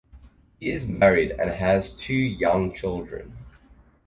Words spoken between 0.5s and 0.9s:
He is